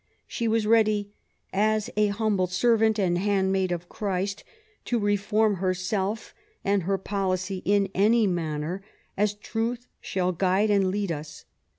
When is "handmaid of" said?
3.19-3.87